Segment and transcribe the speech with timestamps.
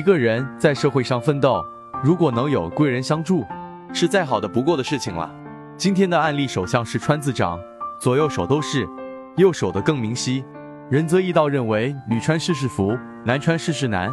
[0.00, 1.62] 一个人在社会上奋斗，
[2.02, 3.44] 如果能有贵人相助，
[3.92, 5.30] 是再好的不过的事情了。
[5.76, 7.60] 今天的案例手相是川字掌，
[8.00, 8.88] 左右手都是，
[9.36, 10.42] 右手的更明晰。
[10.88, 14.10] 仁则易道认为女穿事事福，男穿事事难。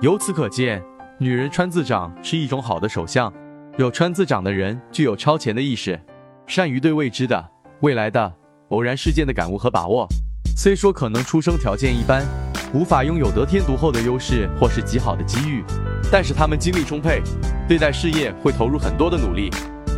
[0.00, 0.82] 由此可见，
[1.18, 3.30] 女人穿字掌是一种好的手相。
[3.76, 6.00] 有穿字掌的人具有超前的意识，
[6.46, 7.46] 善于对未知的、
[7.80, 8.32] 未来的
[8.70, 10.08] 偶然事件的感悟和把握。
[10.56, 12.24] 虽说可能出生条件一般，
[12.76, 15.64] 无法拥有得天独厚的优势或是极好的机遇，
[16.12, 17.22] 但是他们精力充沛，
[17.66, 19.48] 对待事业会投入很多的努力，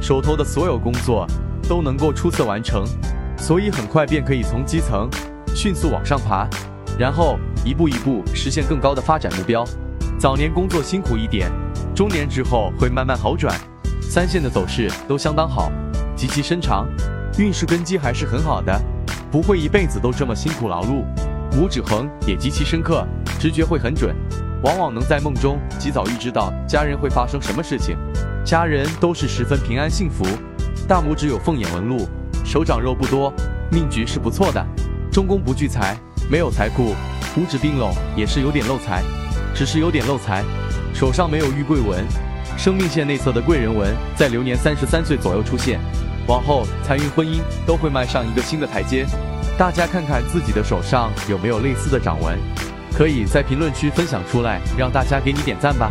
[0.00, 1.26] 手头的所有工作
[1.68, 2.84] 都能够出色完成，
[3.36, 5.10] 所以很快便可以从基层。
[5.56, 6.48] 迅速往上爬，
[6.96, 9.64] 然后一步一步实现更高的发展目标。
[10.16, 11.50] 早年工作辛苦一点，
[11.96, 13.52] 中年之后会慢慢好转。
[14.00, 15.72] 三线的走势都相当好，
[16.14, 16.86] 极其深长，
[17.40, 18.80] 运势根基还是很好的，
[19.32, 21.02] 不会一辈子都这么辛苦劳碌。
[21.56, 23.06] 五指横也极其深刻，
[23.40, 24.14] 直觉会很准，
[24.62, 27.96] 往往能在梦中及早预知到家人会发生什么事情，
[28.44, 30.24] 家人都是十分平安幸福。
[30.86, 32.08] 大拇指有凤眼纹路，
[32.44, 33.32] 手掌肉不多，
[33.70, 34.64] 命局是不错的。
[35.10, 35.98] 中宫不聚财，
[36.30, 36.94] 没有财库，
[37.36, 39.02] 五指并拢也是有点漏财，
[39.54, 40.44] 只是有点漏财。
[40.94, 42.04] 手上没有玉桂纹，
[42.56, 45.80] 生命线内侧的贵人纹在流年三十三岁左右出现，
[46.26, 49.06] 往后财运婚姻都会迈上一个新的台阶。
[49.58, 52.38] 大家看看自己的手上有没有类似的掌纹，
[52.96, 55.90] 可以在评论区分享出来，让大家给你点赞吧。